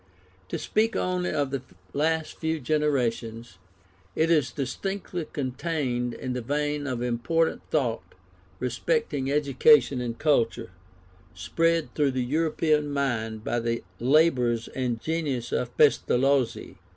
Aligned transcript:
To 0.49 0.57
speak 0.57 0.95
only 0.95 1.29
of 1.29 1.51
the 1.51 1.61
last 1.93 2.39
few 2.39 2.59
generations, 2.59 3.59
it 4.15 4.31
is 4.31 4.51
distinctly 4.51 5.27
contained 5.31 6.15
in 6.15 6.33
the 6.33 6.41
vein 6.41 6.87
of 6.87 7.03
important 7.03 7.61
thought 7.69 8.15
respecting 8.57 9.29
education 9.31 10.01
and 10.01 10.17
culture, 10.17 10.71
spread 11.35 11.93
through 11.93 12.13
the 12.13 12.25
European 12.25 12.89
mind 12.91 13.43
by 13.43 13.59
the 13.59 13.83
labours 13.99 14.67
and 14.69 14.99
genius 14.99 15.51
of 15.51 15.77
Pestalozzi. 15.77 16.79